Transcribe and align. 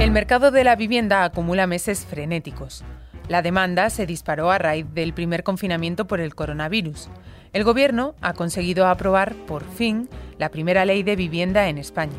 El 0.00 0.12
mercado 0.12 0.50
de 0.50 0.64
la 0.64 0.76
vivienda 0.76 1.24
acumula 1.24 1.66
meses 1.66 2.06
frenéticos. 2.06 2.82
La 3.28 3.42
demanda 3.42 3.90
se 3.90 4.06
disparó 4.06 4.50
a 4.50 4.56
raíz 4.56 4.86
del 4.94 5.12
primer 5.12 5.42
confinamiento 5.42 6.06
por 6.06 6.20
el 6.20 6.34
coronavirus. 6.34 7.10
El 7.52 7.64
Gobierno 7.64 8.14
ha 8.22 8.32
conseguido 8.32 8.86
aprobar, 8.86 9.34
por 9.46 9.62
fin, 9.62 10.08
la 10.38 10.48
primera 10.48 10.86
ley 10.86 11.02
de 11.02 11.16
vivienda 11.16 11.68
en 11.68 11.76
España. 11.76 12.16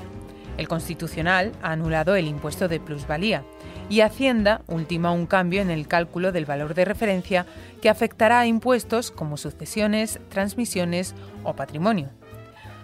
El 0.60 0.68
Constitucional 0.68 1.54
ha 1.64 1.72
anulado 1.72 2.16
el 2.16 2.28
impuesto 2.28 2.68
de 2.68 2.80
plusvalía 2.80 3.44
y 3.90 4.02
Hacienda 4.02 4.62
ultima 4.68 5.12
un 5.12 5.26
cambio 5.26 5.64
en 5.64 5.72
el 5.72 5.88
cálculo 5.88 6.32
del 6.32 6.46
valor 6.46 6.76
de 6.76 6.86
referencia 6.86 7.48
que 7.82 7.90
afectará 7.90 8.42
a 8.42 8.46
impuestos 8.46 9.10
como 9.10 9.38
sucesiones, 9.38 10.20
transmisiones 10.30 11.16
o 11.44 11.56
patrimonio. 11.56 12.10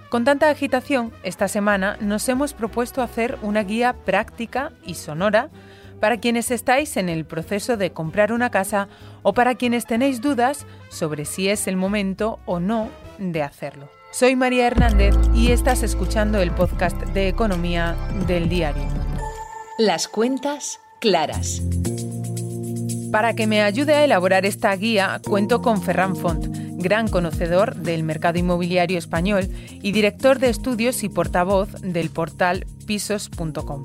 Con 0.10 0.24
tanta 0.24 0.50
agitación, 0.50 1.12
esta 1.24 1.50
semana 1.50 1.98
nos 2.00 2.30
hemos 2.30 2.54
propuesto 2.54 3.02
hacer 3.02 3.38
una 3.42 3.64
guía 3.64 3.94
práctica 3.94 4.72
y 4.86 4.94
sonora 4.94 5.50
para 6.00 6.18
quienes 6.18 6.50
estáis 6.50 6.96
en 6.96 7.10
el 7.10 7.26
proceso 7.26 7.76
de 7.76 7.92
comprar 7.92 8.32
una 8.32 8.50
casa 8.50 8.88
o 9.24 9.34
para 9.34 9.56
quienes 9.56 9.86
tenéis 9.86 10.22
dudas 10.22 10.66
sobre 10.90 11.26
si 11.26 11.50
es 11.50 11.68
el 11.68 11.76
momento 11.76 12.40
o 12.46 12.62
no 12.62 12.90
de 13.18 13.44
hacerlo. 13.44 13.90
Soy 14.12 14.38
María 14.38 14.68
Hernández 14.68 15.14
y 15.34 15.52
estás 15.52 15.84
escuchando 15.84 16.40
el 16.40 16.52
podcast 16.52 16.98
de 17.08 17.28
economía 17.28 17.96
del 18.28 18.48
diario 18.48 18.84
Las 19.78 20.08
cuentas 20.08 20.80
claras. 21.02 21.62
Para 23.12 23.34
que 23.34 23.48
me 23.48 23.62
ayude 23.62 23.94
a 23.94 24.06
elaborar 24.06 24.46
esta 24.46 24.74
guía, 24.76 25.20
cuento 25.28 25.62
con 25.62 25.82
Ferran 25.82 26.16
Font, 26.16 26.67
gran 26.88 27.10
conocedor 27.10 27.76
del 27.76 28.04
mercado 28.04 28.40
inmobiliario 28.40 28.98
español 28.98 29.50
y 29.82 29.92
director 29.92 30.40
de 30.40 30.48
estudios 30.48 31.04
y 31.04 31.10
portavoz 31.10 31.70
del 31.82 32.10
portal 32.10 32.66
pisos.com. 32.86 33.84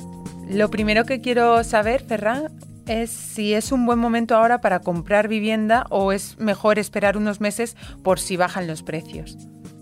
Lo 0.48 0.70
primero 0.70 1.05
que 1.05 1.20
quiero 1.20 1.65
saber, 1.65 2.02
Ferran, 2.02 2.45
es 2.87 3.11
si 3.11 3.55
es 3.55 3.73
un 3.73 3.86
buen 3.86 3.98
momento 3.98 4.36
ahora 4.36 4.61
para 4.61 4.78
comprar 4.78 5.27
vivienda 5.27 5.84
o 5.91 6.12
es 6.12 6.39
mejor 6.39 6.78
esperar 6.78 7.17
unos 7.17 7.41
meses 7.41 7.77
por 8.05 8.20
si 8.20 8.36
bajan 8.36 8.69
los 8.69 8.84
precios. 8.84 9.37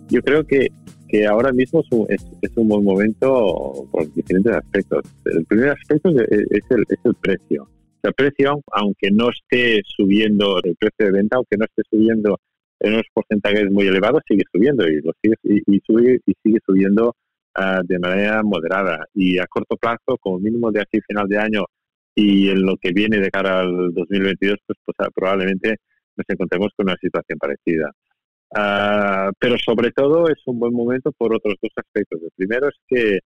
Yo 0.08 0.22
creo 0.22 0.46
que, 0.46 0.68
que 1.06 1.26
ahora 1.26 1.52
mismo 1.52 1.84
es, 2.08 2.24
es, 2.40 2.56
un 2.56 2.68
buen 2.68 2.84
momento 2.84 3.86
por 3.90 4.10
diferentes 4.14 4.56
aspectos. 4.56 5.04
El 5.26 5.44
primer 5.44 5.70
aspecto 5.70 6.08
es 6.08 6.46
es 6.50 6.98
el 7.04 7.14
precio. 7.20 7.68
El 8.02 8.14
precio, 8.14 8.62
aunque 8.72 9.10
no 9.10 9.28
esté 9.28 9.82
subiendo 9.84 10.56
el 10.64 10.74
precio 10.76 11.04
de 11.04 11.12
venta, 11.12 11.36
aunque 11.36 11.58
no 11.58 11.66
esté 11.66 11.82
subiendo 11.90 12.38
en 12.80 12.94
unos 12.94 13.06
porcentajes 13.12 13.70
muy 13.70 13.86
elevados, 13.86 14.22
sigue 14.26 14.42
subiendo 14.50 14.86
y, 14.88 15.00
lo 15.02 15.12
sigue, 15.22 15.36
y, 15.42 15.80
sube, 15.86 16.20
y 16.26 16.32
sigue 16.42 16.58
subiendo 16.66 17.14
ah, 17.54 17.82
de 17.84 17.98
manera 17.98 18.42
moderada. 18.42 19.06
Y 19.14 19.38
a 19.38 19.46
corto 19.46 19.76
plazo, 19.76 20.16
como 20.20 20.38
mínimo 20.38 20.72
de 20.72 20.80
aquí 20.80 20.98
a 20.98 21.06
final 21.06 21.28
de 21.28 21.38
año 21.38 21.64
y 22.14 22.48
en 22.48 22.62
lo 22.62 22.76
que 22.76 22.92
viene 22.92 23.18
de 23.18 23.30
cara 23.30 23.60
al 23.60 23.92
2022, 23.94 24.58
pues, 24.66 24.78
pues 24.84 24.96
ah, 25.00 25.10
probablemente 25.14 25.76
nos 26.16 26.24
encontremos 26.28 26.68
con 26.76 26.86
una 26.86 26.96
situación 27.00 27.38
parecida. 27.38 27.92
Ah, 28.54 29.30
pero 29.38 29.56
sobre 29.58 29.92
todo 29.92 30.28
es 30.28 30.38
un 30.46 30.58
buen 30.58 30.72
momento 30.72 31.12
por 31.12 31.34
otros 31.34 31.54
dos 31.62 31.72
aspectos. 31.76 32.20
El 32.22 32.30
primero 32.36 32.68
es 32.68 32.76
que 32.88 33.18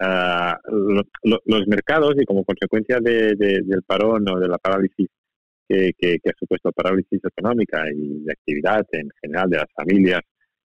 los 0.00 1.66
mercados 1.66 2.14
y 2.18 2.24
como 2.24 2.42
consecuencia 2.42 3.00
del 3.00 3.82
parón 3.86 4.26
o 4.30 4.40
de 4.40 4.48
la 4.48 4.56
parálisis 4.56 5.08
que, 5.70 6.18
ha 6.24 6.38
supuesto 6.38 6.72
parálisis 6.72 7.20
económica 7.24 7.84
y 7.94 8.24
de 8.24 8.32
actividad 8.32 8.86
en 8.92 9.08
general 9.22 9.50
de 9.50 9.56
las 9.58 9.72
familias 9.74 10.20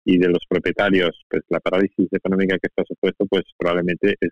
y 0.04 0.18
de 0.18 0.28
los 0.28 0.44
propietarios, 0.48 1.10
pues 1.28 1.42
la 1.48 1.60
parálisis 1.60 2.08
económica 2.12 2.56
que 2.58 2.68
está 2.68 2.82
supuesto, 2.86 3.26
pues 3.26 3.42
probablemente 3.56 4.14
es, 4.20 4.30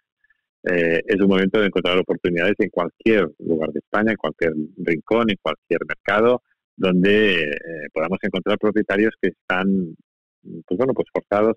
eh, 0.65 1.01
es 1.07 1.21
un 1.21 1.29
momento 1.29 1.61
de 1.61 1.67
encontrar 1.67 1.99
oportunidades 1.99 2.55
en 2.59 2.71
cualquier 2.71 3.29
lugar 3.39 3.71
de 3.71 3.81
España, 3.81 4.13
en 4.13 4.17
cualquier 4.17 4.53
rincón, 4.79 5.31
en 5.31 5.37
cualquier 5.43 5.81
mercado, 5.87 6.43
donde 6.77 7.43
eh, 7.43 7.89
podamos 7.93 8.19
encontrar 8.23 8.59
propietarios 8.59 9.15
que 9.21 9.31
están, 9.31 9.97
pues 10.43 10.79
bueno, 10.79 10.95
pues 10.95 11.09
forzados 11.13 11.57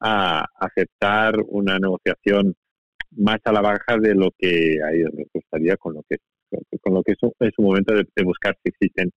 a 0.00 0.46
aceptar 0.58 1.36
una 1.48 1.78
negociación 1.78 2.54
más 3.16 3.38
a 3.44 3.52
la 3.52 3.60
baja 3.60 3.96
de 3.98 4.14
lo 4.14 4.30
que 4.36 4.78
a 4.84 4.92
ellos 4.92 5.10
les 5.14 5.28
gustaría 5.32 5.76
con 5.76 5.94
lo 5.94 6.02
que 6.08 6.16
con 6.80 6.94
lo 6.94 7.02
que 7.02 7.12
es 7.12 7.18
un, 7.22 7.32
es 7.40 7.52
un 7.58 7.66
momento 7.66 7.94
de, 7.94 8.24
buscar 8.24 8.56
si 8.62 8.70
existen 8.70 9.10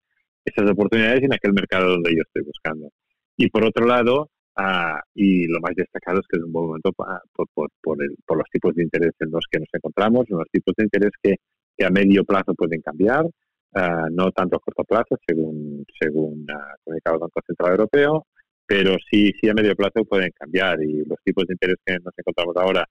esas 0.44 0.70
oportunidades 0.70 1.22
en 1.22 1.32
aquel 1.32 1.52
mercado 1.52 1.90
donde 1.90 2.14
yo 2.14 2.22
estoy 2.22 2.42
buscando. 2.44 2.90
Y 3.36 3.48
por 3.50 3.64
otro 3.64 3.86
lado, 3.86 4.30
ah, 4.56 5.00
y 5.14 5.46
lo 5.46 5.60
más 5.60 5.72
destacado 5.76 6.20
es 6.20 6.26
que 6.28 6.38
es 6.38 6.44
un 6.44 6.52
buen 6.52 6.66
momento 6.66 6.92
por, 6.92 7.06
por, 7.54 7.68
por, 7.82 8.02
el, 8.02 8.14
por, 8.26 8.38
los 8.38 8.48
tipos 8.50 8.74
de 8.74 8.82
interés 8.82 9.12
en 9.20 9.30
los 9.30 9.44
que 9.50 9.60
nos 9.60 9.68
encontramos, 9.72 10.26
los 10.28 10.48
tipos 10.50 10.74
de 10.76 10.84
interés 10.84 11.12
que, 11.22 11.36
que 11.76 11.84
a 11.84 11.90
medio 11.90 12.24
plazo 12.24 12.54
pueden 12.54 12.80
cambiar, 12.80 13.24
ah, 13.74 14.08
no 14.10 14.30
tanto 14.32 14.56
a 14.56 14.60
corto 14.60 14.84
plazo, 14.84 15.16
según, 15.26 15.84
según 16.00 16.46
ha 16.50 16.74
comunicado 16.84 17.16
el 17.16 17.20
Banco 17.20 17.40
Central 17.46 17.70
Europeo, 17.72 18.26
pero 18.66 18.96
sí, 19.10 19.32
sí 19.40 19.48
a 19.48 19.54
medio 19.54 19.74
plazo 19.74 20.04
pueden 20.04 20.30
cambiar 20.38 20.82
y 20.82 21.04
los 21.04 21.18
tipos 21.24 21.46
de 21.46 21.54
interés 21.54 21.76
que 21.84 21.94
nos 21.94 22.12
encontramos 22.16 22.54
ahora 22.56 22.84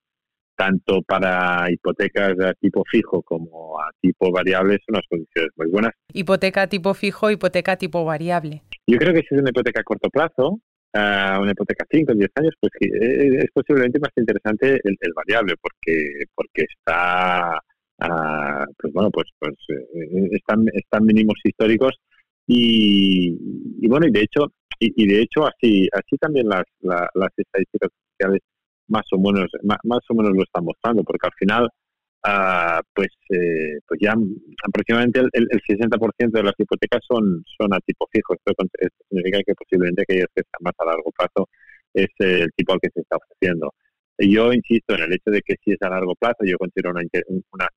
tanto 0.58 1.02
para 1.04 1.72
hipotecas 1.72 2.36
de 2.36 2.54
tipo 2.60 2.84
fijo 2.90 3.22
como 3.22 3.80
a 3.80 3.90
tipo 4.02 4.32
variable 4.32 4.78
son 4.86 4.96
unas 4.96 5.08
condiciones 5.08 5.52
muy 5.56 5.68
buenas. 5.70 5.94
Hipoteca 6.14 6.68
tipo 6.68 6.94
fijo, 6.94 7.30
hipoteca 7.30 7.78
tipo 7.78 8.04
variable. 8.04 8.64
Yo 8.88 8.98
creo 8.98 9.14
que 9.14 9.22
si 9.22 9.36
es 9.36 9.42
una 9.42 9.52
hipoteca 9.52 9.82
a 9.82 9.84
corto 9.84 10.10
plazo, 10.10 10.50
uh, 10.50 11.42
una 11.42 11.52
hipoteca 11.52 11.86
a 11.86 11.88
5 11.90 12.12
o 12.12 12.16
10 12.16 12.30
años, 12.36 12.54
pues 12.60 12.72
es 12.82 13.52
posiblemente 13.54 14.00
más 14.00 14.12
interesante 14.18 14.80
el, 14.84 15.14
variable 15.16 15.54
porque 15.62 16.26
porque 16.34 16.64
está 16.64 17.60
uh, 18.02 18.66
pues 18.78 18.94
bueno 18.94 19.12
pues 19.12 19.28
pues 19.40 19.54
eh, 19.70 20.30
están 20.32 20.66
están 20.74 21.06
mínimos 21.06 21.36
históricos 21.44 21.96
y, 22.48 23.38
y 23.82 23.88
bueno 23.88 24.08
y 24.08 24.12
de 24.12 24.22
hecho 24.22 24.52
y, 24.80 25.08
de 25.08 25.22
hecho 25.22 25.46
así 25.48 25.88
así 25.92 26.18
también 26.18 26.48
las 26.48 26.64
las 26.82 27.32
estadísticas 27.36 27.90
sociales 28.12 28.42
más 28.88 29.06
o 29.12 29.18
menos 29.18 29.50
más, 29.64 30.02
o 30.10 30.14
menos 30.14 30.32
lo 30.36 30.44
están 30.44 30.64
mostrando 30.66 31.04
porque 31.04 31.28
al 31.28 31.34
final 31.34 31.70
ah, 32.24 32.82
pues 32.94 33.10
eh, 33.30 33.80
pues 33.88 34.00
ya 34.02 34.14
aproximadamente 34.68 35.20
el, 35.20 35.30
el, 35.34 35.62
60% 35.62 36.32
de 36.32 36.44
las 36.44 36.54
hipotecas 36.58 37.02
son 37.08 37.44
son 37.58 37.74
a 37.74 37.80
tipo 37.82 38.08
fijo. 38.12 38.34
Esto, 38.34 38.54
significa 39.10 39.40
que 39.46 39.54
posiblemente 39.56 40.04
aquellas 40.04 40.28
que 40.34 40.42
están 40.42 40.60
más 40.62 40.74
a 40.80 40.86
largo 40.86 41.12
plazo 41.12 41.50
es 41.94 42.10
el 42.20 42.50
tipo 42.56 42.74
al 42.74 42.80
que 42.80 42.90
se 42.94 43.02
está 43.02 43.18
ofreciendo. 43.18 43.74
Yo 44.20 44.52
insisto 44.54 44.96
en 44.96 45.04
el 45.04 45.14
hecho 45.14 45.32
de 45.32 45.42
que 45.42 45.56
si 45.64 45.72
es 45.72 45.82
a 45.82 45.90
largo 45.90 46.16
plazo 46.16 46.44
yo 46.46 46.58
considero 46.58 46.92
una, 46.92 47.02
una 47.52 47.68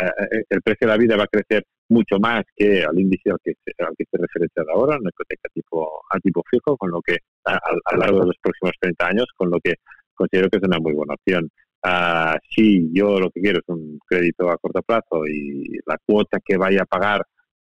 eh, 0.00 0.44
el 0.48 0.62
precio 0.62 0.86
de 0.86 0.92
la 0.92 0.96
vida 0.96 1.16
va 1.16 1.24
a 1.24 1.26
crecer 1.26 1.64
mucho 1.88 2.18
más 2.18 2.44
que 2.56 2.84
al 2.84 2.98
índice 2.98 3.30
al 3.30 3.38
que 3.42 3.52
al 3.78 3.94
que 3.98 4.04
se 4.10 4.16
referencia 4.16 4.62
ahora, 4.72 4.96
una 4.98 5.10
hipoteca 5.10 5.48
tipo, 5.52 6.02
a 6.10 6.18
tipo 6.20 6.42
fijo, 6.48 6.76
con 6.76 6.90
lo 6.90 7.02
que 7.02 7.18
a, 7.44 7.56
a, 7.56 7.94
lo 7.94 7.98
largo 7.98 8.20
de 8.20 8.26
los 8.26 8.36
próximos 8.40 8.72
30 8.80 9.06
años, 9.06 9.26
con 9.36 9.50
lo 9.50 9.58
que 9.60 9.74
considero 10.20 10.50
que 10.50 10.58
es 10.58 10.62
una 10.62 10.78
muy 10.78 10.92
buena 10.92 11.14
opción. 11.14 11.50
Uh, 11.82 12.36
si 12.54 12.90
yo 12.92 13.18
lo 13.18 13.30
que 13.30 13.40
quiero 13.40 13.58
es 13.58 13.64
un 13.68 13.98
crédito 14.06 14.50
a 14.50 14.58
corto 14.58 14.82
plazo 14.82 15.26
y 15.26 15.78
la 15.86 15.96
cuota 16.04 16.38
que 16.44 16.58
vaya 16.58 16.82
a 16.82 16.84
pagar 16.84 17.22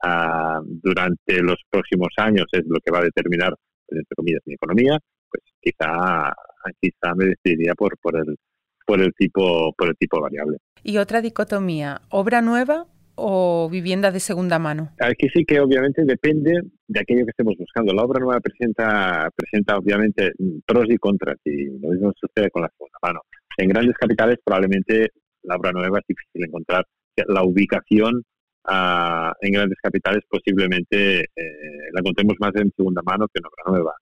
uh, 0.03 0.63
durante 0.66 1.41
los 1.41 1.58
próximos 1.69 2.09
años 2.16 2.46
es 2.53 2.63
lo 2.66 2.80
que 2.80 2.91
va 2.91 3.00
a 3.00 3.03
determinar, 3.03 3.53
entre 3.90 4.16
comillas, 4.16 4.41
mi 4.46 4.53
economía, 4.53 4.97
pues 5.30 5.44
quizá, 5.59 6.34
quizá 6.80 7.16
me 7.16 7.25
decidiría 7.25 7.75
por, 7.75 7.97
por 7.97 8.18
el 8.18 8.38
por 8.85 9.02
el 9.02 9.14
tipo 9.14 9.74
por 9.78 9.90
el 9.90 9.97
tipo 9.97 10.22
variable. 10.22 10.59
Y 10.81 10.97
otra 10.97 11.22
dicotomía, 11.22 12.00
obra 12.09 12.41
nueva 12.41 12.85
o 13.17 13.67
vivienda 13.69 14.11
de 14.11 14.19
segunda 14.19 14.59
mano? 14.59 14.91
Aquí 15.00 15.28
sí 15.33 15.44
que 15.44 15.59
obviamente 15.59 16.03
depende 16.05 16.61
de 16.88 17.00
aquello 17.00 17.25
que 17.25 17.31
estemos 17.31 17.55
buscando. 17.57 17.94
La 17.94 18.03
obra 18.03 18.19
nueva 18.19 18.39
presenta, 18.39 19.29
presenta 19.35 19.78
obviamente 19.78 20.31
pros 20.66 20.85
y 20.88 20.97
contras 20.97 21.38
y 21.44 21.66
lo 21.79 21.89
mismo 21.89 22.13
sucede 22.16 22.50
con 22.51 22.61
la 22.61 22.69
segunda 22.69 22.97
mano. 23.01 23.22
En 23.57 23.69
grandes 23.69 23.95
capitales 23.97 24.38
probablemente 24.44 25.09
la 25.44 25.55
obra 25.55 25.72
nueva 25.72 26.00
es 26.00 26.05
difícil 26.07 26.45
encontrar. 26.45 26.85
La 27.28 27.43
ubicación 27.43 28.23
uh, 28.69 29.31
en 29.41 29.52
grandes 29.52 29.79
capitales 29.81 30.23
posiblemente 30.29 31.22
eh, 31.22 31.90
la 31.91 31.99
encontremos 31.99 32.35
más 32.40 32.52
en 32.55 32.72
segunda 32.75 33.02
mano 33.03 33.28
que 33.34 33.40
en 33.40 33.46
obra 33.46 33.63
nueva. 33.72 33.93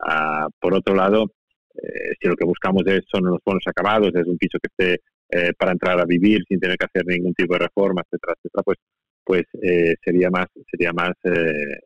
Uh, 0.00 0.50
por 0.58 0.74
otro 0.74 0.94
lado, 0.94 1.26
eh, 1.74 2.14
si 2.20 2.28
lo 2.28 2.36
que 2.36 2.46
buscamos 2.46 2.82
es, 2.86 3.02
son 3.10 3.24
los 3.24 3.38
bonos 3.44 3.62
acabados, 3.66 4.10
es 4.14 4.26
un 4.26 4.38
piso 4.38 4.58
que 4.60 4.68
esté 4.70 5.02
eh, 5.34 5.52
para 5.58 5.72
entrar 5.72 5.98
a 5.98 6.04
vivir 6.04 6.44
sin 6.46 6.60
tener 6.60 6.76
que 6.76 6.84
hacer 6.84 7.06
ningún 7.06 7.32
tipo 7.32 7.54
de 7.54 7.60
reforma, 7.60 8.02
etcétera, 8.02 8.34
etcétera, 8.36 8.62
pues 8.64 8.78
pues 9.24 9.44
eh, 9.62 9.94
sería 10.04 10.30
más 10.30 10.46
sería 10.70 10.92
más 10.92 11.12
eh, 11.24 11.78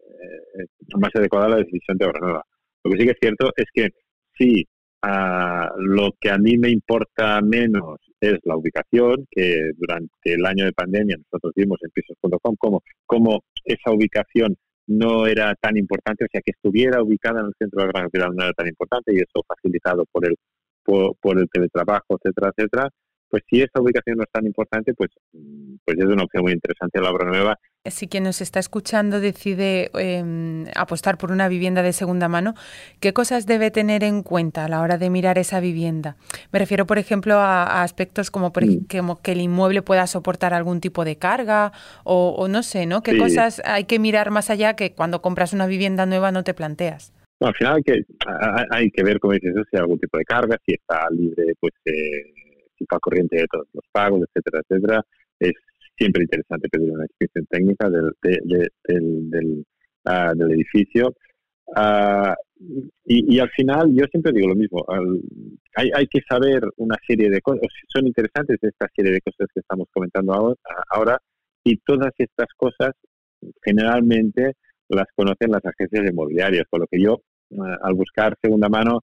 más 0.99 1.11
adecuada 1.15 1.49
la 1.49 1.57
decisión 1.59 1.97
de 1.97 2.07
obra. 2.07 2.43
Lo 2.83 2.91
que 2.91 2.99
sí 2.99 3.05
que 3.05 3.13
es 3.13 3.19
cierto 3.21 3.53
es 3.57 3.67
que 3.73 3.91
si 4.37 4.67
ah, 5.03 5.71
lo 5.79 6.11
que 6.21 6.31
a 6.31 6.39
mí 6.39 6.57
me 6.59 6.71
importa 6.71 7.41
menos 7.41 7.99
es 8.21 8.39
la 8.45 8.57
ubicación, 8.57 9.27
que 9.31 9.71
durante 9.77 10.11
el 10.25 10.45
año 10.45 10.65
de 10.65 10.73
pandemia 10.73 11.17
nosotros 11.17 11.53
vimos 11.55 11.79
en 11.83 11.91
pisos.com 11.91 12.57
como, 12.59 12.83
como 13.05 13.43
esa 13.65 13.93
ubicación 13.93 14.57
no 14.89 15.27
era 15.27 15.55
tan 15.57 15.77
importante, 15.77 16.25
o 16.25 16.29
sea, 16.31 16.41
que 16.41 16.53
estuviera 16.53 17.03
ubicada 17.03 17.41
en 17.41 17.47
el 17.47 17.55
centro 17.59 17.81
de 17.81 17.87
la 17.87 17.93
gran 17.93 18.11
ciudad 18.11 18.29
no 18.33 18.45
era 18.45 18.53
tan 18.55 18.69
importante 18.69 19.13
y 19.13 19.19
eso 19.19 19.45
facilitado 19.47 20.05
por 20.11 20.27
el, 20.27 20.37
por 20.85 21.39
el 21.39 21.49
teletrabajo, 21.49 22.19
etcétera, 22.19 22.53
etcétera, 22.57 22.89
pues 23.29 23.43
si 23.49 23.61
esta 23.61 23.81
ubicación 23.81 24.19
no 24.19 24.25
es 24.25 24.31
tan 24.31 24.47
importante, 24.47 24.95
pues, 24.95 25.11
pues 25.85 25.99
es 25.99 26.05
una 26.05 26.25
opción 26.25 26.43
muy 26.45 26.53
interesante 26.53 27.01
la 27.01 27.11
obra 27.11 27.27
nueva. 27.27 27.59
Si 27.85 28.09
quien 28.09 28.25
nos 28.25 28.41
está 28.41 28.59
escuchando 28.59 29.21
decide 29.21 29.91
em, 29.95 30.67
apostar 30.75 31.19
por 31.19 31.31
una 31.31 31.49
vivienda 31.49 31.83
de 31.83 31.93
segunda 31.93 32.29
mano, 32.29 32.55
¿qué 33.01 33.13
cosas 33.13 33.47
debe 33.47 33.71
tener 33.71 34.03
en 34.03 34.23
cuenta 34.23 34.65
a 34.65 34.69
la 34.69 34.81
hora 34.81 34.99
de 34.99 35.11
mirar 35.11 35.39
esa 35.39 35.61
vivienda? 35.61 36.17
Me 36.53 36.59
refiero, 36.59 36.87
por 36.87 36.99
ejemplo, 36.99 37.37
a, 37.37 37.83
aspectos 37.83 38.31
como, 38.31 38.53
por, 38.53 38.67
mm. 38.67 38.87
que, 38.87 39.33
el 39.33 39.41
inmueble 39.41 39.83
pueda 39.83 40.07
soportar 40.07 40.53
algún 40.53 40.81
tipo 40.81 41.05
de 41.05 41.17
carga 41.17 41.73
o, 42.05 42.49
no 42.49 42.63
sé, 42.63 42.87
¿no? 42.87 43.03
¿Qué 43.03 43.19
cosas 43.19 43.63
hay 43.65 43.85
que 43.85 43.99
mirar 43.99 44.31
más 44.31 44.51
allá 44.51 44.75
que 44.75 44.93
cuando 44.93 45.23
compras 45.23 45.53
una 45.53 45.67
vivienda 45.67 46.07
nueva 46.07 46.33
no 46.33 46.45
te 46.45 46.55
planteas? 46.55 47.13
al 47.41 47.55
final 47.55 47.75
hay 47.77 47.83
que, 47.83 48.05
hay 48.71 48.91
que 48.91 49.03
ver, 49.03 49.21
como 49.21 49.35
dices, 49.35 49.53
si 49.71 49.77
hay 49.77 49.81
algún 49.81 49.99
tipo 49.99 50.17
de 50.17 50.25
carga, 50.25 50.57
si 50.65 50.73
está 50.73 51.07
libre, 51.11 51.55
pues, 51.61 51.75
eh, 51.85 52.33
está 52.85 52.99
corriente 52.99 53.37
de 53.37 53.47
todos 53.51 53.67
los 53.73 53.85
pagos, 53.93 54.23
etcétera, 54.23 54.63
etcétera. 54.69 55.03
Es 55.39 55.53
siempre 55.97 56.23
interesante 56.23 56.69
pedir 56.69 56.91
una 56.91 57.05
descripción 57.05 57.47
técnica 57.47 57.91
del, 57.91 58.13
del, 58.23 59.31
del, 59.31 59.67
ah, 60.05 60.33
del, 60.35 60.53
edificio. 60.53 61.15
Uh, 61.69 62.35
y, 63.07 63.35
y, 63.35 63.39
al 63.41 63.51
final, 63.51 63.93
yo 63.93 64.05
siempre 64.11 64.33
digo 64.33 64.49
lo 64.49 64.55
mismo, 64.55 64.85
hay, 65.75 65.91
hay 65.95 66.07
que 66.07 66.21
saber 66.29 66.63
una 66.77 66.97
serie 67.07 67.29
de 67.29 67.41
cosas, 67.41 67.63
son 67.89 68.07
interesantes 68.07 68.59
esta 68.63 68.89
serie 68.95 69.13
de 69.13 69.21
cosas 69.21 69.49
que 69.53 69.61
estamos 69.61 69.89
comentando 69.93 70.33
ahora, 70.33 70.57
ahora 70.89 71.19
y 71.65 71.77
todas 71.79 72.13
estas 72.19 72.47
cosas 72.57 72.93
generalmente 73.63 74.55
las 74.89 75.07
conocen 75.15 75.51
las 75.51 75.65
agencias 75.65 76.09
inmobiliarias, 76.09 76.65
por 76.71 76.81
lo 76.81 76.87
que 76.87 77.01
yo, 77.01 77.21
eh, 77.51 77.57
al 77.83 77.95
buscar 77.95 78.37
segunda 78.41 78.69
mano, 78.69 79.01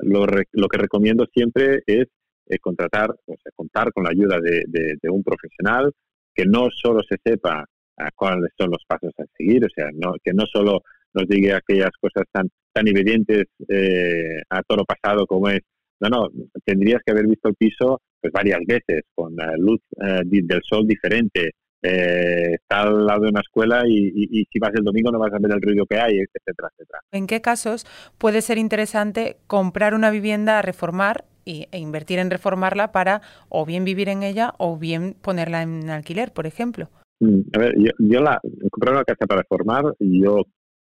lo, 0.00 0.26
lo 0.52 0.68
que 0.68 0.78
recomiendo 0.78 1.26
siempre 1.32 1.82
es 1.86 2.06
eh, 2.46 2.58
contratar, 2.58 3.10
o 3.10 3.34
sea, 3.42 3.52
contar 3.54 3.92
con 3.92 4.04
la 4.04 4.10
ayuda 4.10 4.38
de, 4.40 4.64
de, 4.66 5.10
un 5.10 5.22
profesional 5.22 5.92
que 6.34 6.44
no 6.44 6.68
solo 6.70 7.00
se 7.08 7.16
sepa 7.24 7.64
ah, 7.98 8.10
cuáles 8.14 8.50
son 8.58 8.70
los 8.70 8.82
pasos 8.86 9.12
a 9.18 9.24
seguir, 9.36 9.64
o 9.64 9.68
sea, 9.74 9.88
no, 9.92 10.14
que 10.22 10.32
no 10.32 10.44
solo 10.52 10.82
nos 11.12 11.28
diga 11.28 11.58
aquellas 11.58 11.92
cosas 12.00 12.24
tan, 12.32 12.48
tan 12.72 12.88
evidentes 12.88 13.44
eh, 13.68 14.42
a 14.50 14.62
toro 14.62 14.84
pasado 14.84 15.26
como 15.26 15.48
es, 15.48 15.60
no, 16.00 16.08
no, 16.08 16.28
tendrías 16.64 17.00
que 17.04 17.12
haber 17.12 17.26
visto 17.26 17.48
el 17.48 17.54
piso 17.54 18.00
pues 18.20 18.32
varias 18.32 18.60
veces, 18.66 19.02
con 19.14 19.36
la 19.36 19.54
luz 19.56 19.80
del 19.98 20.60
sol 20.64 20.86
diferente, 20.86 21.52
eh, 21.86 22.54
está 22.54 22.80
al 22.80 23.04
lado 23.04 23.24
de 23.24 23.28
una 23.28 23.40
escuela 23.40 23.82
y, 23.86 24.46
si 24.50 24.58
vas 24.58 24.72
el 24.74 24.84
domingo 24.84 25.10
no 25.10 25.18
vas 25.18 25.34
a 25.34 25.38
ver 25.38 25.52
el 25.52 25.60
ruido 25.60 25.84
que 25.84 25.98
hay, 25.98 26.18
etcétera, 26.18 26.70
etcétera. 26.72 27.00
¿En 27.12 27.26
qué 27.26 27.42
casos 27.42 27.84
puede 28.16 28.40
ser 28.40 28.56
interesante 28.56 29.36
comprar 29.46 29.92
una 29.92 30.10
vivienda 30.10 30.58
a 30.58 30.62
reformar 30.62 31.26
y, 31.44 31.66
e 31.70 31.78
invertir 31.78 32.18
en 32.18 32.30
reformarla 32.30 32.92
para 32.92 33.22
o 33.48 33.64
bien 33.64 33.84
vivir 33.84 34.08
en 34.08 34.22
ella 34.22 34.54
o 34.58 34.78
bien 34.78 35.14
ponerla 35.20 35.62
en 35.62 35.90
alquiler, 35.90 36.32
por 36.32 36.46
ejemplo? 36.46 36.88
Mm, 37.20 37.40
a 37.54 37.58
ver, 37.58 37.74
yo, 37.98 38.20
la, 38.20 38.40
comprar 38.70 38.94
una 38.94 39.04
casa 39.04 39.26
para 39.26 39.42
reformar, 39.42 39.84
yo 39.98 40.42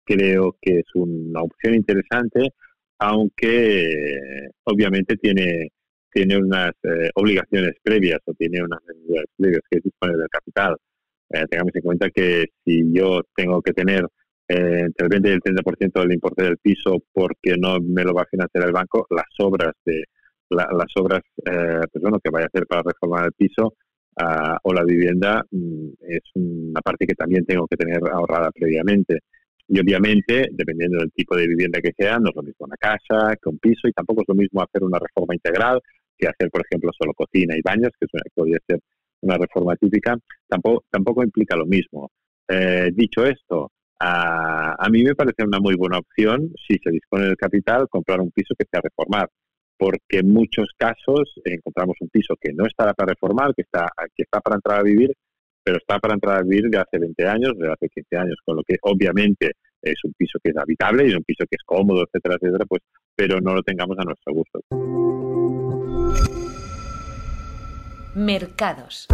creo 0.06 0.56
que 0.62 0.80
es 0.80 0.96
una 0.96 1.42
opción 1.42 1.76
interesante, 1.76 2.50
aunque 3.00 4.50
obviamente 4.64 5.18
tiene 5.18 5.70
tiene 6.18 6.38
unas 6.38 6.72
eh, 6.82 7.12
obligaciones 7.14 7.74
previas 7.84 8.20
o 8.26 8.34
tiene 8.34 8.64
unas 8.64 8.80
necesidades 8.88 9.28
previas 9.38 9.62
que 9.70 9.80
disponer 9.84 10.18
del 10.18 10.30
capital. 10.30 10.76
Eh, 11.30 11.46
tengamos 11.50 11.76
en 11.76 11.82
cuenta 11.82 12.10
que 12.10 12.46
si 12.66 12.92
yo 12.92 13.22
tengo 13.36 13.62
que 13.62 13.74
tener 13.74 14.04
eh, 14.48 14.82
entre 14.86 15.06
el 15.06 15.10
20 15.10 15.30
y 15.30 15.32
el 15.34 15.42
30% 15.42 16.00
del 16.00 16.14
importe 16.14 16.44
del 16.44 16.58
piso 16.58 17.04
porque 17.14 17.56
no 17.58 17.80
me 17.82 18.04
lo 18.04 18.14
va 18.14 18.24
a 18.24 18.32
financiar 18.32 18.66
el 18.66 18.72
banco, 18.72 19.06
las 19.12 19.28
obras 19.40 19.74
de 19.86 20.06
las 20.50 20.92
obras 20.96 21.22
pues 21.44 22.02
bueno, 22.02 22.20
que 22.24 22.30
vaya 22.30 22.46
a 22.46 22.48
hacer 22.48 22.66
para 22.68 22.84
reformar 22.84 23.26
el 23.26 23.34
piso 23.34 23.74
ah, 24.18 24.58
o 24.64 24.74
la 24.74 24.84
vivienda 24.84 25.44
mm, 25.52 25.90
es 26.08 26.22
una 26.36 26.82
parte 26.82 27.06
que 27.06 27.16
también 27.16 27.46
tengo 27.46 27.68
que 27.68 27.78
tener 27.78 28.00
ahorrada 28.12 28.52
previamente. 28.52 29.20
Y 29.70 29.80
obviamente, 29.80 30.48
dependiendo 30.52 31.00
del 31.00 31.12
tipo 31.12 31.36
de 31.36 31.48
vivienda 31.48 31.82
que 31.82 31.92
sea, 31.98 32.18
no 32.20 32.30
es 32.30 32.36
lo 32.36 32.42
mismo 32.44 32.66
una 32.66 32.78
casa 32.78 33.36
que 33.36 33.50
un 33.50 33.60
piso 33.60 33.88
y 33.88 33.92
tampoco 33.92 34.22
es 34.22 34.28
lo 34.30 34.36
mismo 34.36 34.62
hacer 34.62 34.84
una 34.84 34.98
reforma 34.98 35.36
integral 35.36 35.82
que 36.18 36.28
hacer, 36.28 36.50
por 36.50 36.62
ejemplo, 36.66 36.92
solo 36.98 37.14
cocina 37.14 37.56
y 37.56 37.62
baños, 37.62 37.92
que, 38.00 38.08
podría 38.34 38.58
ser 38.68 38.80
una 39.22 39.38
reforma 39.38 39.76
típica, 39.76 40.16
tampoco, 40.48 40.86
tampoco 40.90 41.24
implica 41.24 41.56
lo 41.56 41.66
mismo. 41.66 42.10
Eh, 42.48 42.92
dicho 42.94 43.26
esto, 43.26 43.72
a, 44.00 44.74
a, 44.80 44.90
mí 44.90 45.04
me 45.04 45.16
parece 45.16 45.44
una 45.44 45.60
muy 45.60 45.76
buena 45.76 46.00
opción, 46.00 46.50
si 46.68 46.78
se 46.82 46.92
dispone 46.92 47.26
del 47.26 47.36
capital, 47.36 47.88
comprar 47.90 48.22
un 48.22 48.32
piso 48.32 48.56
que 48.58 48.66
sea 48.72 48.82
reformar, 48.82 49.30
porque 49.78 50.20
en 50.20 50.30
muchos 50.30 50.70
casos 50.78 51.34
encontramos 51.46 51.96
un 52.00 52.10
piso 52.10 52.36
que 52.40 52.52
no 52.54 52.66
está 52.66 52.94
para 52.94 53.14
reformar, 53.14 53.54
que 53.56 53.62
está, 53.62 53.88
que 54.16 54.24
está 54.24 54.40
para 54.42 54.56
entrar 54.56 54.80
a 54.80 54.84
vivir, 54.84 55.14
pero 55.64 55.78
está 55.78 56.00
para 56.00 56.16
entrar 56.16 56.38
a 56.38 56.44
vivir 56.44 56.70
de 56.70 56.80
hace 56.80 56.98
20 56.98 57.28
años, 57.28 57.58
de 57.58 57.72
hace 57.72 57.90
15 57.90 58.18
años, 58.18 58.36
con 58.44 58.56
lo 58.56 58.64
que 58.64 58.78
obviamente 58.82 59.52
es 59.82 60.04
un 60.04 60.14
piso 60.18 60.40
que 60.44 60.52
es 60.52 60.58
habitable 60.58 61.06
y 61.06 61.10
es 61.10 61.16
un 61.16 61.24
piso 61.24 61.46
que 61.50 61.56
es 61.56 61.64
cómodo, 61.66 62.04
etcétera, 62.04 62.36
etcétera, 62.36 62.66
pues, 62.68 62.82
pero 63.16 63.40
no 63.40 63.54
lo 63.54 63.62
tengamos 63.62 63.98
a 64.00 64.04
nuestro 64.04 64.34
gusto. 64.34 64.62
Mercados. 68.16 69.08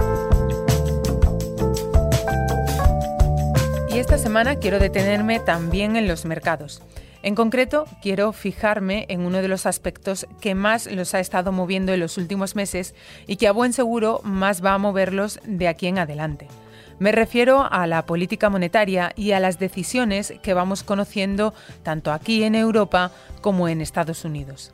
Y 3.94 4.00
esta 4.00 4.18
semana 4.18 4.56
quiero 4.56 4.80
detenerme 4.80 5.39
también 5.39 5.95
en 5.95 6.07
los 6.07 6.25
mercados. 6.25 6.81
En 7.23 7.35
concreto, 7.35 7.85
quiero 8.01 8.33
fijarme 8.33 9.05
en 9.07 9.21
uno 9.21 9.41
de 9.41 9.47
los 9.47 9.65
aspectos 9.65 10.27
que 10.41 10.55
más 10.55 10.91
los 10.91 11.13
ha 11.13 11.21
estado 11.21 11.53
moviendo 11.53 11.93
en 11.93 12.01
los 12.01 12.17
últimos 12.17 12.53
meses 12.53 12.93
y 13.27 13.37
que 13.37 13.47
a 13.47 13.53
buen 13.53 13.71
seguro 13.71 14.19
más 14.25 14.63
va 14.63 14.73
a 14.73 14.77
moverlos 14.77 15.39
de 15.45 15.69
aquí 15.69 15.87
en 15.87 15.99
adelante. 15.99 16.49
Me 16.99 17.13
refiero 17.13 17.65
a 17.71 17.87
la 17.87 18.05
política 18.05 18.49
monetaria 18.49 19.13
y 19.15 19.31
a 19.31 19.39
las 19.39 19.57
decisiones 19.57 20.33
que 20.43 20.53
vamos 20.53 20.83
conociendo 20.83 21.53
tanto 21.81 22.11
aquí 22.11 22.43
en 22.43 22.55
Europa 22.55 23.11
como 23.39 23.69
en 23.69 23.79
Estados 23.79 24.25
Unidos. 24.25 24.73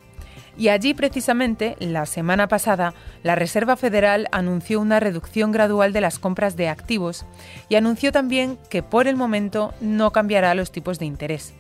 Y 0.58 0.70
allí 0.70 0.96
precisamente, 0.96 1.76
la 1.80 2.08
semana 2.08 2.48
pasada, 2.48 2.96
la 3.22 3.36
Reserva 3.36 3.78
Federal 3.78 4.28
anunció 4.32 4.82
una 4.82 5.00
reducción 5.00 5.52
gradual 5.52 5.94
de 5.94 6.02
las 6.02 6.18
compras 6.18 6.56
de 6.58 6.68
activos 6.68 7.28
y 7.70 7.76
anunció 7.76 8.12
también 8.12 8.58
que 8.72 8.82
por 8.82 9.08
el 9.08 9.16
momento 9.16 9.72
no 9.82 10.12
cambiará 10.12 10.56
los 10.56 10.72
tipos 10.72 10.98
de 10.98 11.06
interés. 11.06 11.54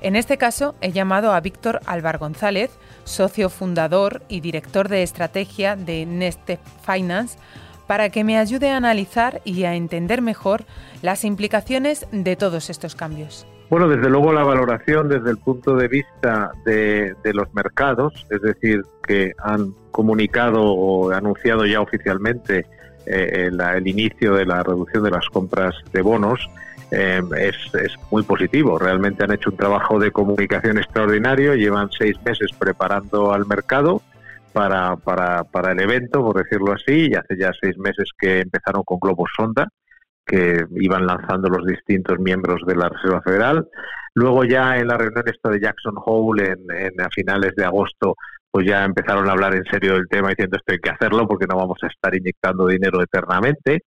En 0.00 0.14
este 0.14 0.38
caso, 0.38 0.76
he 0.80 0.92
llamado 0.92 1.32
a 1.32 1.40
Víctor 1.40 1.80
Álvar 1.86 2.18
González, 2.18 2.70
socio 3.04 3.50
fundador 3.50 4.22
y 4.28 4.40
director 4.40 4.88
de 4.88 5.02
estrategia 5.02 5.74
de 5.74 6.06
Neste 6.06 6.58
Finance, 6.86 7.38
para 7.88 8.10
que 8.10 8.22
me 8.22 8.38
ayude 8.38 8.70
a 8.70 8.76
analizar 8.76 9.40
y 9.44 9.64
a 9.64 9.74
entender 9.74 10.22
mejor 10.22 10.64
las 11.02 11.24
implicaciones 11.24 12.06
de 12.12 12.36
todos 12.36 12.70
estos 12.70 12.94
cambios. 12.94 13.46
Bueno, 13.70 13.88
desde 13.88 14.08
luego 14.08 14.32
la 14.32 14.44
valoración 14.44 15.08
desde 15.08 15.30
el 15.30 15.36
punto 15.36 15.76
de 15.76 15.88
vista 15.88 16.52
de, 16.64 17.14
los 17.34 17.52
mercados, 17.52 18.26
es 18.30 18.40
decir, 18.40 18.82
que 19.06 19.32
han 19.38 19.72
comunicado 19.90 20.62
o 20.62 21.10
anunciado 21.10 21.66
ya 21.66 21.80
oficialmente 21.80 22.66
eh, 23.06 23.50
el, 23.50 23.86
inicio 23.86 24.34
de 24.34 24.46
la 24.46 24.62
reducción 24.62 25.02
de 25.02 25.10
las 25.10 25.26
compras 25.28 25.74
de 25.92 26.00
bonos, 26.00 26.48
eh, 26.90 27.22
es, 27.36 27.56
es, 27.74 27.94
muy 28.10 28.22
positivo. 28.22 28.78
Realmente 28.78 29.24
han 29.24 29.32
hecho 29.32 29.50
un 29.50 29.56
trabajo 29.56 29.98
de 29.98 30.10
comunicación 30.10 30.78
extraordinario, 30.78 31.54
llevan 31.54 31.90
seis 31.90 32.16
meses 32.24 32.50
preparando 32.58 33.32
al 33.32 33.46
mercado 33.46 34.02
para, 34.52 34.96
para, 34.96 35.44
para 35.44 35.72
el 35.72 35.80
evento, 35.80 36.22
por 36.22 36.42
decirlo 36.42 36.72
así, 36.72 37.08
y 37.10 37.14
hace 37.14 37.36
ya 37.38 37.52
seis 37.60 37.76
meses 37.78 38.10
que 38.18 38.40
empezaron 38.40 38.82
con 38.84 38.98
globos 38.98 39.30
sonda 39.36 39.68
que 40.28 40.66
iban 40.76 41.06
lanzando 41.06 41.48
los 41.48 41.66
distintos 41.66 42.18
miembros 42.20 42.60
de 42.66 42.76
la 42.76 42.90
Reserva 42.90 43.22
Federal. 43.22 43.66
Luego 44.14 44.44
ya 44.44 44.76
en 44.76 44.88
la 44.88 44.98
reunión 44.98 45.24
esta 45.26 45.48
de 45.48 45.58
Jackson 45.58 45.94
Hole 45.96 46.54
en, 46.68 47.00
a 47.00 47.08
finales 47.08 47.54
de 47.56 47.64
agosto, 47.64 48.14
pues 48.50 48.66
ya 48.66 48.84
empezaron 48.84 49.28
a 49.28 49.32
hablar 49.32 49.54
en 49.54 49.64
serio 49.64 49.94
del 49.94 50.08
tema 50.08 50.28
diciendo 50.28 50.58
esto 50.58 50.72
hay 50.72 50.78
que 50.78 50.90
hacerlo 50.90 51.26
porque 51.26 51.46
no 51.48 51.56
vamos 51.56 51.78
a 51.82 51.86
estar 51.86 52.14
inyectando 52.14 52.66
dinero 52.66 53.02
eternamente. 53.02 53.84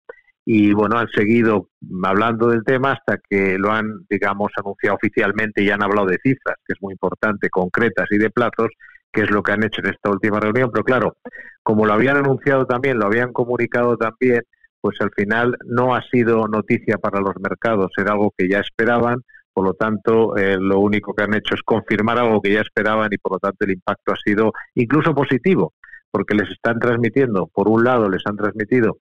Y 0.52 0.74
bueno, 0.74 0.98
han 0.98 1.08
seguido 1.10 1.70
hablando 2.04 2.48
del 2.48 2.64
tema 2.64 2.94
hasta 2.94 3.20
que 3.30 3.60
lo 3.60 3.72
han, 3.72 4.08
digamos, 4.10 4.52
anunciado 4.58 4.96
oficialmente 4.96 5.62
y 5.62 5.70
han 5.70 5.84
hablado 5.84 6.08
de 6.08 6.18
cifras, 6.24 6.56
que 6.66 6.74
es 6.74 6.82
muy 6.82 6.94
importante, 6.94 7.52
concretas 7.52 8.08
y 8.10 8.18
de 8.18 8.32
plazos, 8.32 8.70
que 9.14 9.22
es 9.22 9.30
lo 9.30 9.44
que 9.44 9.52
han 9.52 9.64
hecho 9.64 9.82
en 9.82 9.92
esta 9.92 10.10
última 10.10 10.40
reunión. 10.40 10.72
Pero 10.74 10.84
claro, 10.84 11.18
como 11.62 11.86
lo 11.86 11.94
habían 11.94 12.18
anunciado 12.18 12.66
también, 12.66 12.98
lo 12.98 13.06
habían 13.06 13.32
comunicado 13.32 13.96
también, 13.96 14.42
pues 14.82 15.00
al 15.02 15.12
final 15.12 15.56
no 15.68 15.94
ha 15.94 16.02
sido 16.10 16.48
noticia 16.48 16.98
para 16.98 17.22
los 17.22 17.36
mercados, 17.40 17.92
era 17.96 18.14
algo 18.14 18.34
que 18.36 18.50
ya 18.50 18.62
esperaban, 18.62 19.22
por 19.54 19.66
lo 19.66 19.76
tanto 19.76 20.36
eh, 20.36 20.58
lo 20.60 20.80
único 20.80 21.14
que 21.14 21.26
han 21.26 21.36
hecho 21.36 21.54
es 21.54 21.62
confirmar 21.62 22.18
algo 22.18 22.42
que 22.42 22.54
ya 22.54 22.62
esperaban 22.62 23.10
y 23.12 23.20
por 23.20 23.34
lo 23.34 23.38
tanto 23.38 23.66
el 23.66 23.74
impacto 23.74 24.14
ha 24.14 24.18
sido 24.18 24.52
incluso 24.74 25.14
positivo, 25.14 25.74
porque 26.10 26.34
les 26.34 26.50
están 26.50 26.80
transmitiendo, 26.80 27.46
por 27.54 27.70
un 27.70 27.84
lado 27.84 28.10
les 28.10 28.26
han 28.26 28.36
transmitido 28.36 28.98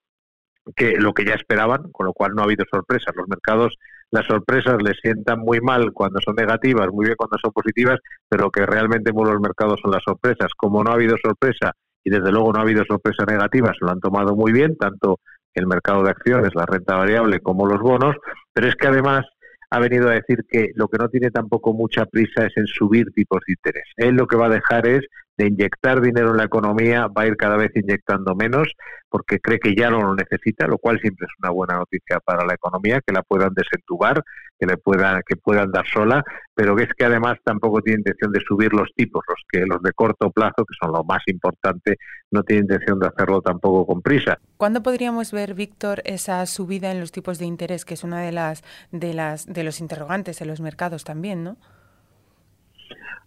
que 0.75 0.97
lo 0.97 1.13
que 1.13 1.25
ya 1.25 1.35
esperaban, 1.35 1.91
con 1.93 2.07
lo 2.07 2.13
cual 2.13 2.33
no 2.35 2.43
ha 2.43 2.45
habido 2.45 2.65
sorpresas. 2.71 3.15
Los 3.17 3.29
mercados, 3.29 3.77
las 4.11 4.27
sorpresas 4.27 4.83
les 4.83 4.99
sientan 5.01 5.41
muy 5.41 5.61
mal 5.61 5.93
cuando 5.93 6.21
son 6.25 6.35
negativas, 6.37 6.89
muy 6.93 7.07
bien 7.07 7.17
cuando 7.17 7.39
son 7.43 7.53
positivas, 7.53 7.99
pero 8.29 8.51
que 8.51 8.67
realmente 8.67 9.13
mueven 9.13 9.35
los 9.35 9.43
mercados 9.43 9.81
son 9.83 9.91
las 9.91 10.03
sorpresas. 10.03 10.51
Como 10.57 10.83
no 10.83 10.91
ha 10.91 10.95
habido 10.95 11.17
sorpresa 11.23 11.73
y 12.05 12.11
desde 12.11 12.33
luego 12.33 12.53
no 12.53 12.61
ha 12.61 12.63
habido 12.63 12.85
sorpresa 12.85 13.25
negativa, 13.25 13.73
se 13.79 13.85
lo 13.85 13.91
han 13.91 14.01
tomado 14.01 14.35
muy 14.35 14.53
bien, 14.53 14.77
tanto 14.77 15.19
el 15.55 15.67
mercado 15.67 16.03
de 16.03 16.11
acciones, 16.11 16.55
la 16.55 16.67
renta 16.67 16.97
variable 16.97 17.41
como 17.41 17.67
los 17.67 17.81
bonos, 17.81 18.17
pero 18.53 18.69
es 18.69 18.77
que 18.77 18.87
además 18.87 19.27
ha 19.71 19.81
venido 19.81 20.09
a 20.09 20.15
decir 20.15 20.45
que 20.49 20.71
lo 20.75 20.89
que 20.89 20.99
no 20.99 21.09
tiene 21.09 21.31
tampoco 21.31 21.75
mucha 21.75 22.07
prisa 22.07 22.47
es 22.47 22.57
en 22.57 22.67
subir 22.67 23.11
tipos 23.13 23.41
de 23.47 23.53
interés. 23.53 23.85
Él 23.97 24.15
lo 24.15 24.27
que 24.27 24.37
va 24.37 24.47
a 24.47 24.51
dejar 24.51 24.87
es 24.87 25.07
de 25.38 25.47
inyectar 25.47 26.00
dinero 26.00 26.33
en 26.33 26.38
la 26.38 26.45
economía, 26.45 27.07
va 27.07 27.23
a 27.23 27.26
ir 27.26 27.37
cada 27.37 27.57
vez 27.57 27.71
inyectando 27.75 28.35
menos 28.35 28.75
porque 29.09 29.38
cree 29.38 29.59
que 29.59 29.75
ya 29.75 29.88
no 29.88 30.02
lo 30.02 30.14
necesita, 30.14 30.66
lo 30.66 30.78
cual 30.78 31.00
siempre 31.00 31.26
es 31.26 31.33
una 31.40 31.50
buena 31.50 31.76
noticia 31.78 32.21
para 32.21 32.45
la 32.45 32.54
economía, 32.54 33.00
que 33.07 33.14
la 33.14 33.23
puedan 33.23 33.54
desentubar, 33.54 34.23
que 34.59 34.66
le 34.66 34.76
puedan 34.76 35.23
que 35.25 35.37
puedan 35.37 35.71
dar 35.71 35.87
sola, 35.87 36.25
pero 36.54 36.76
es 36.78 36.88
que 36.92 37.04
además 37.04 37.38
tampoco 37.45 37.80
tiene 37.80 38.00
intención 38.00 38.33
de 38.33 38.40
subir 38.40 38.73
los 38.75 38.92
tipos, 38.95 39.25
los 39.28 39.38
que 39.49 39.64
los 39.64 39.80
de 39.80 39.92
corto 39.92 40.30
plazo, 40.30 40.64
que 40.66 40.75
son 40.78 40.92
lo 40.92 41.04
más 41.04 41.23
importante, 41.26 41.97
no 42.30 42.42
tiene 42.42 42.62
intención 42.62 42.99
de 42.99 43.07
hacerlo 43.07 43.40
tampoco 43.40 43.87
con 43.87 44.02
prisa. 44.02 44.38
¿Cuándo 44.57 44.83
podríamos 44.83 45.33
ver, 45.33 45.54
Víctor, 45.54 46.02
esa 46.04 46.45
subida 46.47 46.90
en 46.90 47.00
los 47.00 47.12
tipos 47.12 47.38
de 47.38 47.47
interés, 47.47 47.85
que 47.85 47.95
es 47.95 48.04
una 48.04 48.21
de 48.21 48.33
las 48.33 48.62
de 48.90 49.14
las 49.14 49.47
de 49.47 49.62
los 49.62 49.80
interrogantes 49.80 50.42
en 50.42 50.49
los 50.49 50.61
mercados 50.61 51.04
también, 51.04 51.45
¿no? 51.45 51.57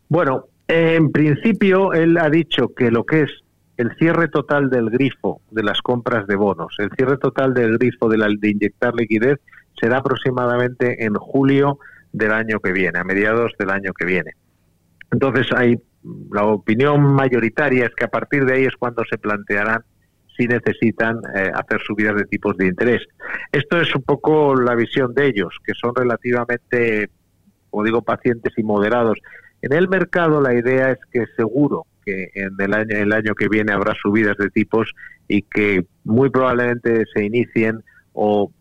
Bueno, 0.10 0.48
en 0.68 1.12
principio, 1.12 1.94
él 1.94 2.18
ha 2.18 2.30
dicho 2.30 2.74
que 2.75 2.91
lo 2.91 3.06
que 3.06 3.24
es 3.24 3.32
el 3.77 3.96
cierre 3.98 4.27
total 4.27 4.70
del 4.70 4.89
grifo 4.89 5.41
de 5.50 5.63
las 5.63 5.82
compras 5.82 6.27
de 6.27 6.36
bonos, 6.36 6.75
el 6.80 6.89
cierre 6.96 7.18
total 7.18 7.53
del 7.53 7.77
grifo 7.77 8.10
de, 8.10 8.18
la, 8.18 8.27
de 8.27 8.50
inyectar 8.50 8.94
liquidez, 8.94 9.39
será 9.80 9.98
aproximadamente 9.98 11.03
en 11.03 11.15
julio 11.15 11.80
del 12.13 12.32
año 12.32 12.60
que 12.60 12.72
viene, 12.72 13.00
a 13.00 13.03
mediados 13.03 13.53
del 13.58 13.70
año 13.70 13.94
que 13.94 14.06
viene. 14.06 14.32
Entonces, 15.12 15.48
hay 15.56 15.77
la 16.32 16.46
opinión 16.46 17.01
mayoritaria 17.01 17.86
es 17.86 17.96
que 17.96 18.06
a 18.06 18.10
partir 18.10 18.46
de 18.46 18.53
ahí 18.53 18.65
es 18.65 18.75
cuando 18.75 19.03
se 19.10 19.18
plantearán 19.18 19.84
si 20.36 20.48
necesitan 20.48 21.18
eh, 21.36 21.51
hacer 21.53 21.82
subidas 21.82 22.15
de 22.15 22.25
tipos 22.25 22.58
de 22.58 22.68
interés. 22.68 23.01
Esto 23.51 23.80
es 23.80 23.94
un 23.96 24.01
poco 24.01 24.56
la 24.56 24.75
visión 24.75 25.13
de 25.13 25.27
ellos, 25.27 25.58
que 25.63 25.74
son 25.74 25.94
relativamente, 25.94 27.10
como 27.70 27.84
digo, 27.84 28.01
pacientes 28.01 28.53
y 28.58 28.63
moderados 28.63 29.20
en 29.62 29.74
el 29.74 29.88
mercado 29.88 30.41
la 30.41 30.53
idea 30.53 30.91
es 30.91 31.00
que 31.12 31.25
seguro 31.36 31.86
que 32.06 32.30
en 32.34 32.56
el 32.60 32.74
año, 32.74 32.98
el 32.98 33.13
año 33.13 33.36
que 33.36 33.48
viene 33.48 33.74
habrá 33.74 33.94
subidas 33.94 34.38
de 34.38 34.50
tipos 34.50 34.91
y 35.27 35.44
que 35.44 35.86
muy 36.03 36.30
probablemente 36.30 37.06
se 37.13 37.24
inicien 37.24 37.84
o 38.13 38.51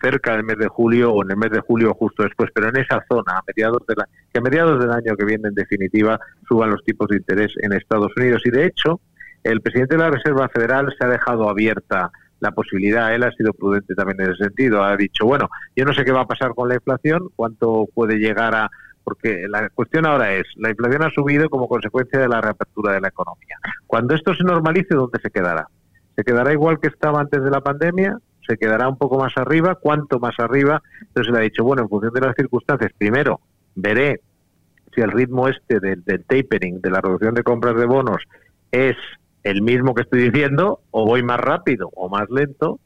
cerca 0.00 0.32
del 0.32 0.44
mes 0.44 0.58
de 0.58 0.68
julio 0.68 1.12
o 1.12 1.24
en 1.24 1.30
el 1.30 1.36
mes 1.36 1.50
de 1.50 1.60
julio 1.60 1.94
justo 1.94 2.22
después, 2.22 2.50
pero 2.54 2.68
en 2.68 2.76
esa 2.76 3.04
zona, 3.08 3.38
a 3.38 3.42
mediados 3.46 3.80
de 3.88 3.94
la, 3.96 4.08
que 4.32 4.38
a 4.38 4.42
mediados 4.42 4.78
del 4.80 4.92
año 4.92 5.16
que 5.16 5.24
viene 5.24 5.48
en 5.48 5.54
definitiva 5.54 6.20
suban 6.46 6.70
los 6.70 6.84
tipos 6.84 7.08
de 7.08 7.16
interés 7.16 7.52
en 7.62 7.72
Estados 7.72 8.12
Unidos. 8.16 8.42
Y 8.44 8.50
de 8.50 8.66
hecho, 8.66 9.00
el 9.42 9.60
presidente 9.60 9.96
de 9.96 10.02
la 10.02 10.10
Reserva 10.10 10.48
Federal 10.48 10.94
se 10.98 11.04
ha 11.04 11.08
dejado 11.08 11.48
abierta 11.48 12.10
la 12.40 12.50
posibilidad, 12.50 13.14
él 13.14 13.22
ha 13.22 13.32
sido 13.32 13.54
prudente 13.54 13.94
también 13.94 14.20
en 14.20 14.32
ese 14.32 14.44
sentido, 14.44 14.84
ha 14.84 14.94
dicho, 14.96 15.24
bueno, 15.24 15.48
yo 15.74 15.86
no 15.86 15.94
sé 15.94 16.04
qué 16.04 16.12
va 16.12 16.20
a 16.22 16.26
pasar 16.26 16.54
con 16.54 16.68
la 16.68 16.74
inflación, 16.74 17.30
cuánto 17.34 17.88
puede 17.94 18.18
llegar 18.18 18.54
a 18.54 18.70
porque 19.06 19.46
la 19.48 19.70
cuestión 19.70 20.04
ahora 20.04 20.34
es, 20.34 20.42
la 20.56 20.70
inflación 20.70 21.04
ha 21.04 21.10
subido 21.10 21.48
como 21.48 21.68
consecuencia 21.68 22.18
de 22.18 22.28
la 22.28 22.40
reapertura 22.40 22.92
de 22.92 23.00
la 23.00 23.06
economía. 23.06 23.56
Cuando 23.86 24.16
esto 24.16 24.34
se 24.34 24.42
normalice, 24.42 24.96
¿dónde 24.96 25.20
se 25.22 25.30
quedará? 25.30 25.68
¿Se 26.16 26.24
quedará 26.24 26.52
igual 26.52 26.80
que 26.80 26.88
estaba 26.88 27.20
antes 27.20 27.40
de 27.44 27.50
la 27.52 27.60
pandemia? 27.60 28.18
¿Se 28.48 28.56
quedará 28.56 28.88
un 28.88 28.98
poco 28.98 29.16
más 29.20 29.32
arriba? 29.36 29.76
¿Cuánto 29.76 30.18
más 30.18 30.34
arriba? 30.40 30.82
Entonces 31.02 31.32
le 31.32 31.38
ha 31.38 31.42
dicho, 31.42 31.62
bueno, 31.62 31.82
en 31.82 31.88
función 31.88 32.12
de 32.14 32.20
las 32.20 32.34
circunstancias, 32.34 32.90
primero 32.98 33.40
veré 33.76 34.22
si 34.92 35.02
el 35.02 35.12
ritmo 35.12 35.46
este 35.46 35.78
del, 35.78 36.02
del 36.02 36.24
tapering, 36.24 36.80
de 36.80 36.90
la 36.90 37.00
reducción 37.00 37.36
de 37.36 37.44
compras 37.44 37.76
de 37.76 37.86
bonos, 37.86 38.24
es 38.72 38.96
el 39.44 39.62
mismo 39.62 39.94
que 39.94 40.02
estoy 40.02 40.30
diciendo, 40.30 40.80
o 40.90 41.06
voy 41.06 41.22
más 41.22 41.38
rápido 41.38 41.90
o 41.94 42.08
más 42.08 42.28
lento, 42.28 42.80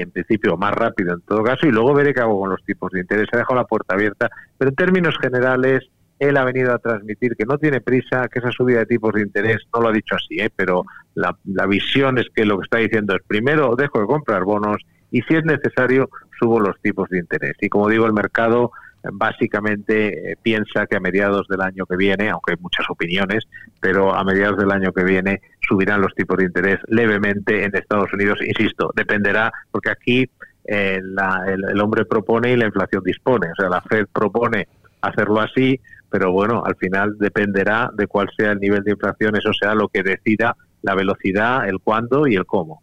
en 0.00 0.10
principio 0.10 0.56
más 0.56 0.72
rápido 0.72 1.14
en 1.14 1.20
todo 1.20 1.42
caso, 1.42 1.66
y 1.66 1.70
luego 1.70 1.94
veré 1.94 2.14
qué 2.14 2.20
hago 2.20 2.40
con 2.40 2.50
los 2.50 2.64
tipos 2.64 2.90
de 2.92 3.00
interés. 3.00 3.28
Ha 3.32 3.38
dejado 3.38 3.56
la 3.56 3.66
puerta 3.66 3.94
abierta, 3.94 4.30
pero 4.56 4.70
en 4.70 4.74
términos 4.74 5.16
generales, 5.20 5.84
él 6.18 6.36
ha 6.36 6.44
venido 6.44 6.72
a 6.72 6.78
transmitir 6.78 7.36
que 7.36 7.44
no 7.44 7.58
tiene 7.58 7.80
prisa, 7.80 8.28
que 8.28 8.38
esa 8.38 8.52
subida 8.52 8.78
de 8.78 8.86
tipos 8.86 9.12
de 9.12 9.22
interés, 9.22 9.58
no 9.74 9.82
lo 9.82 9.88
ha 9.88 9.92
dicho 9.92 10.14
así, 10.14 10.38
¿eh? 10.40 10.50
pero 10.54 10.84
la, 11.14 11.36
la 11.44 11.66
visión 11.66 12.18
es 12.18 12.26
que 12.34 12.44
lo 12.44 12.58
que 12.58 12.64
está 12.64 12.78
diciendo 12.78 13.14
es, 13.14 13.22
primero 13.26 13.74
dejo 13.76 14.00
de 14.00 14.06
comprar 14.06 14.44
bonos 14.44 14.82
y 15.10 15.20
si 15.22 15.34
es 15.34 15.44
necesario, 15.44 16.08
subo 16.38 16.58
los 16.58 16.80
tipos 16.80 17.08
de 17.10 17.18
interés. 17.18 17.54
Y 17.60 17.68
como 17.68 17.88
digo, 17.88 18.06
el 18.06 18.14
mercado 18.14 18.72
básicamente 19.12 20.32
eh, 20.32 20.36
piensa 20.40 20.86
que 20.86 20.96
a 20.96 21.00
mediados 21.00 21.48
del 21.48 21.60
año 21.60 21.86
que 21.86 21.96
viene, 21.96 22.30
aunque 22.30 22.52
hay 22.52 22.58
muchas 22.60 22.88
opiniones, 22.88 23.46
pero 23.80 24.14
a 24.14 24.24
mediados 24.24 24.58
del 24.58 24.70
año 24.70 24.92
que 24.92 25.04
viene 25.04 25.40
subirán 25.60 26.00
los 26.00 26.14
tipos 26.14 26.38
de 26.38 26.44
interés 26.44 26.78
levemente 26.88 27.64
en 27.64 27.74
Estados 27.74 28.12
Unidos. 28.12 28.38
Insisto, 28.46 28.92
dependerá, 28.94 29.52
porque 29.70 29.90
aquí 29.90 30.30
eh, 30.64 31.00
el, 31.00 31.80
hombre 31.80 32.04
propone 32.04 32.52
y 32.52 32.56
la 32.56 32.66
inflación 32.66 33.02
dispone. 33.04 33.50
O 33.50 33.54
sea, 33.54 33.68
la 33.68 33.80
Fed 33.80 34.06
propone 34.12 34.68
hacerlo 35.00 35.40
así, 35.40 35.80
pero 36.10 36.30
bueno, 36.30 36.62
al 36.64 36.76
final 36.76 37.16
dependerá 37.18 37.90
de 37.94 38.06
cuál 38.06 38.28
sea 38.36 38.52
el 38.52 38.60
nivel 38.60 38.84
de 38.84 38.92
inflación, 38.92 39.36
eso 39.36 39.52
sea 39.52 39.74
lo 39.74 39.88
que 39.88 40.02
decida 40.02 40.56
la 40.82 40.94
velocidad, 40.94 41.68
el 41.68 41.80
cuándo 41.80 42.26
y 42.26 42.34
el 42.34 42.46
cómo. 42.46 42.82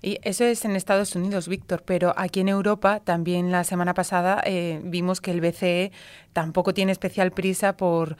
Y 0.00 0.18
eso 0.22 0.44
es 0.44 0.64
en 0.64 0.76
Estados 0.76 1.14
Unidos, 1.14 1.48
Víctor, 1.48 1.82
pero 1.84 2.14
aquí 2.16 2.40
en 2.40 2.48
Europa 2.48 3.00
también 3.00 3.52
la 3.52 3.64
semana 3.64 3.94
pasada 3.94 4.42
eh, 4.44 4.80
vimos 4.84 5.20
que 5.20 5.32
el 5.32 5.40
BCE 5.40 5.92
tampoco 6.32 6.72
tiene 6.74 6.92
especial 6.92 7.30
prisa 7.32 7.76
por, 7.76 8.16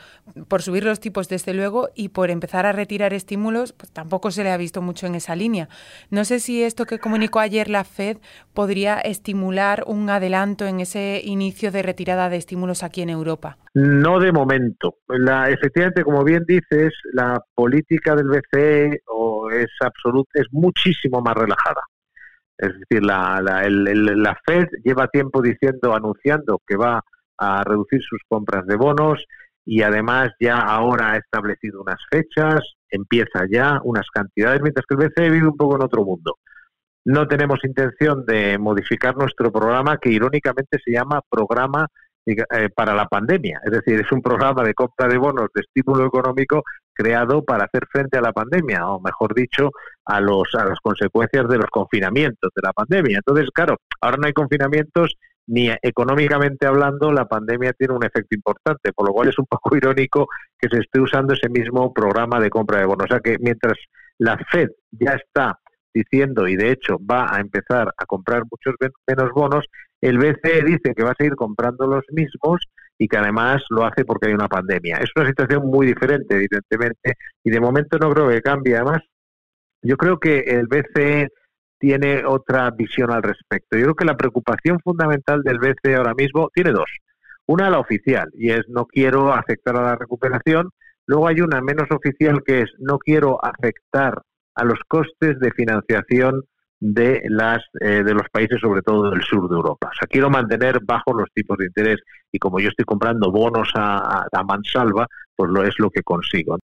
por 0.48 0.62
subir 0.62 0.84
los 0.84 1.00
tipos, 1.00 1.28
desde 1.28 1.54
luego, 1.54 1.88
y 1.94 2.10
por 2.10 2.30
empezar 2.30 2.66
a 2.66 2.72
retirar 2.72 3.14
estímulos, 3.14 3.72
pues 3.72 3.90
tampoco 3.90 4.30
se 4.30 4.44
le 4.44 4.50
ha 4.50 4.56
visto 4.56 4.82
mucho 4.82 5.06
en 5.06 5.14
esa 5.14 5.34
línea. 5.34 5.68
No 6.10 6.24
sé 6.24 6.40
si 6.40 6.62
esto 6.62 6.84
que 6.84 6.98
comunicó 6.98 7.40
ayer 7.40 7.68
la 7.70 7.84
Fed 7.84 8.18
podría 8.52 8.98
estimular 8.98 9.84
un 9.86 10.10
adelanto 10.10 10.66
en 10.66 10.80
ese 10.80 11.20
inicio 11.24 11.70
de 11.70 11.82
retirada 11.82 12.28
de 12.28 12.36
estímulos 12.36 12.82
aquí 12.82 13.02
en 13.02 13.10
Europa. 13.10 13.58
No 13.74 14.20
de 14.20 14.32
momento. 14.32 14.98
La, 15.08 15.48
efectivamente, 15.48 16.04
como 16.04 16.24
bien 16.24 16.44
dices, 16.46 16.92
la 17.12 17.42
política 17.54 18.14
del 18.14 18.28
BCE 18.28 19.00
es 19.60 19.70
absoluta, 19.80 20.30
es 20.34 20.46
muchísimo 20.52 21.20
más 21.20 21.34
relajada. 21.34 21.82
Es 22.58 22.78
decir, 22.78 23.04
la, 23.04 23.40
la, 23.42 23.68
la 23.68 24.38
Fed 24.44 24.68
lleva 24.84 25.08
tiempo 25.08 25.42
diciendo, 25.42 25.94
anunciando 25.94 26.60
que 26.66 26.76
va 26.76 27.02
a 27.38 27.64
reducir 27.64 28.00
sus 28.02 28.20
compras 28.28 28.66
de 28.66 28.76
bonos 28.76 29.24
y 29.64 29.82
además 29.82 30.32
ya 30.40 30.58
ahora 30.58 31.12
ha 31.12 31.16
establecido 31.16 31.82
unas 31.82 32.00
fechas, 32.10 32.74
empieza 32.90 33.46
ya 33.50 33.80
unas 33.84 34.06
cantidades, 34.10 34.60
mientras 34.60 34.84
que 34.86 34.94
el 34.94 35.08
BCE 35.08 35.30
vive 35.30 35.48
un 35.48 35.56
poco 35.56 35.76
en 35.76 35.82
otro 35.82 36.04
mundo. 36.04 36.38
No 37.04 37.26
tenemos 37.26 37.58
intención 37.64 38.24
de 38.26 38.58
modificar 38.58 39.16
nuestro 39.16 39.50
programa 39.50 39.98
que 39.98 40.10
irónicamente 40.10 40.78
se 40.84 40.92
llama 40.92 41.20
Programa 41.28 41.88
eh, 42.24 42.68
para 42.74 42.94
la 42.94 43.06
pandemia. 43.06 43.60
Es 43.64 43.72
decir, 43.72 44.00
es 44.00 44.12
un 44.12 44.22
programa 44.22 44.62
de 44.62 44.74
compra 44.74 45.08
de 45.08 45.18
bonos 45.18 45.48
de 45.52 45.62
estímulo 45.62 46.06
económico 46.06 46.62
creado 46.94 47.44
para 47.44 47.64
hacer 47.64 47.86
frente 47.90 48.18
a 48.18 48.22
la 48.22 48.32
pandemia, 48.32 48.86
o 48.86 49.00
mejor 49.00 49.34
dicho, 49.34 49.70
a, 50.04 50.20
los, 50.20 50.54
a 50.54 50.64
las 50.64 50.78
consecuencias 50.80 51.48
de 51.48 51.58
los 51.58 51.70
confinamientos 51.70 52.50
de 52.54 52.62
la 52.62 52.72
pandemia. 52.72 53.18
Entonces, 53.18 53.48
claro, 53.52 53.76
ahora 54.00 54.16
no 54.18 54.26
hay 54.26 54.32
confinamientos 54.32 55.16
ni 55.46 55.70
económicamente 55.82 56.66
hablando 56.66 57.12
la 57.12 57.26
pandemia 57.26 57.72
tiene 57.72 57.94
un 57.94 58.04
efecto 58.04 58.34
importante, 58.34 58.92
por 58.92 59.08
lo 59.08 59.12
cual 59.12 59.28
es 59.28 59.38
un 59.38 59.46
poco 59.46 59.76
irónico 59.76 60.28
que 60.58 60.68
se 60.68 60.80
esté 60.80 61.00
usando 61.00 61.34
ese 61.34 61.48
mismo 61.48 61.92
programa 61.92 62.40
de 62.40 62.50
compra 62.50 62.78
de 62.78 62.86
bonos. 62.86 63.06
O 63.06 63.08
sea 63.08 63.20
que 63.20 63.36
mientras 63.40 63.76
la 64.18 64.38
Fed 64.50 64.70
ya 64.92 65.12
está 65.12 65.58
diciendo 65.94 66.48
y 66.48 66.56
de 66.56 66.72
hecho 66.72 66.98
va 66.98 67.34
a 67.34 67.40
empezar 67.40 67.92
a 67.96 68.06
comprar 68.06 68.44
muchos 68.50 68.74
menos 69.06 69.30
bonos, 69.32 69.66
el 70.00 70.18
BCE 70.18 70.62
dice 70.64 70.94
que 70.96 71.04
va 71.04 71.10
a 71.10 71.16
seguir 71.16 71.36
comprando 71.36 71.86
los 71.86 72.04
mismos 72.10 72.60
y 72.98 73.08
que 73.08 73.16
además 73.16 73.62
lo 73.70 73.84
hace 73.84 74.04
porque 74.04 74.28
hay 74.28 74.34
una 74.34 74.48
pandemia. 74.48 74.98
Es 74.98 75.10
una 75.16 75.26
situación 75.26 75.66
muy 75.66 75.86
diferente, 75.86 76.36
evidentemente, 76.36 77.14
y 77.44 77.50
de 77.50 77.60
momento 77.60 77.98
no 77.98 78.10
creo 78.12 78.28
que 78.28 78.42
cambie. 78.42 78.76
Además, 78.76 79.02
yo 79.82 79.96
creo 79.96 80.18
que 80.18 80.38
el 80.40 80.66
BCE 80.68 81.28
tiene 81.78 82.24
otra 82.24 82.70
visión 82.70 83.10
al 83.10 83.22
respecto. 83.22 83.76
Yo 83.76 83.84
creo 83.84 83.94
que 83.96 84.04
la 84.04 84.16
preocupación 84.16 84.78
fundamental 84.78 85.42
del 85.42 85.58
BCE 85.58 85.96
ahora 85.96 86.14
mismo 86.14 86.48
tiene 86.54 86.70
dos. 86.70 86.88
Una, 87.46 87.70
la 87.70 87.80
oficial, 87.80 88.30
y 88.34 88.50
es 88.50 88.68
no 88.68 88.86
quiero 88.86 89.32
afectar 89.32 89.76
a 89.76 89.82
la 89.82 89.96
recuperación. 89.96 90.70
Luego 91.06 91.26
hay 91.26 91.40
una 91.40 91.60
menos 91.60 91.90
oficial 91.90 92.42
que 92.46 92.60
es 92.62 92.70
no 92.78 92.98
quiero 92.98 93.44
afectar 93.44 94.22
a 94.54 94.64
los 94.64 94.78
costes 94.86 95.40
de 95.40 95.50
financiación 95.50 96.44
de 96.84 97.22
las 97.28 97.62
eh, 97.80 98.02
de 98.02 98.12
los 98.12 98.28
países 98.32 98.60
sobre 98.60 98.82
todo 98.82 99.10
del 99.10 99.22
sur 99.22 99.48
de 99.48 99.54
Europa. 99.54 99.90
Quiero 100.10 100.30
mantener 100.30 100.80
bajos 100.82 101.14
los 101.16 101.28
tipos 101.32 101.56
de 101.58 101.66
interés 101.66 102.00
y 102.32 102.40
como 102.40 102.58
yo 102.58 102.70
estoy 102.70 102.84
comprando 102.84 103.30
bonos 103.30 103.70
a, 103.76 104.26
a 104.32 104.42
mansalva, 104.42 105.06
pues 105.36 105.48
lo 105.52 105.62
es 105.62 105.78
lo 105.78 105.90
que 105.90 106.02
consigo. 106.02 106.58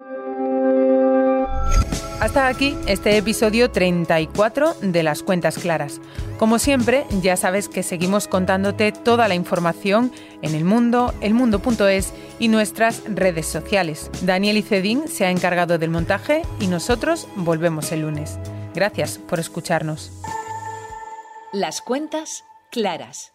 Hasta 2.21 2.47
aquí 2.47 2.77
este 2.87 3.17
episodio 3.17 3.71
34 3.71 4.75
de 4.81 5.03
Las 5.03 5.21
Cuentas 5.21 5.57
Claras. 5.57 5.99
Como 6.39 6.59
siempre, 6.59 7.03
ya 7.21 7.35
sabes 7.35 7.67
que 7.67 7.83
seguimos 7.83 8.29
contándote 8.29 8.93
toda 8.93 9.27
la 9.27 9.35
información 9.35 10.13
en 10.41 10.55
el 10.55 10.63
mundo, 10.63 11.13
elmundo.es 11.19 12.13
y 12.39 12.47
nuestras 12.47 13.03
redes 13.13 13.47
sociales. 13.47 14.09
Daniel 14.21 14.55
Icedín 14.55 15.09
se 15.09 15.25
ha 15.25 15.29
encargado 15.29 15.77
del 15.77 15.89
montaje 15.89 16.43
y 16.61 16.67
nosotros 16.67 17.27
volvemos 17.35 17.91
el 17.91 18.03
lunes. 18.03 18.39
Gracias 18.75 19.17
por 19.17 19.39
escucharnos. 19.39 20.11
Las 21.53 21.81
Cuentas 21.81 22.43
Claras 22.71 23.34